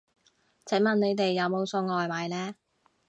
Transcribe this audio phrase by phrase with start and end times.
[0.65, 2.55] 請問你哋有冇送外賣呢